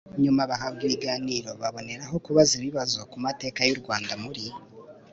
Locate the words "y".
3.67-3.73